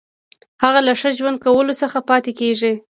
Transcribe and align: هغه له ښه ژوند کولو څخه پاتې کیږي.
هغه 0.63 0.79
له 0.87 0.93
ښه 0.99 1.09
ژوند 1.17 1.37
کولو 1.45 1.73
څخه 1.81 1.97
پاتې 2.09 2.31
کیږي. 2.39 2.73